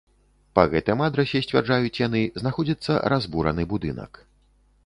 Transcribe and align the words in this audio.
Па 0.59 0.63
гэтым 0.71 1.03
адрасе, 1.07 1.41
сцвярджаюць 1.47 1.93
яны, 2.07 2.21
знаходзіцца 2.45 2.99
разбураны 3.15 3.71
будынак. 3.75 4.11